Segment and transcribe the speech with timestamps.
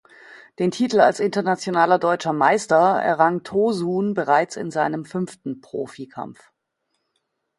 [0.57, 6.51] Den Titel als Internationaler Deutscher Meister errang Tosun bereits in seinem fünften Profikampf.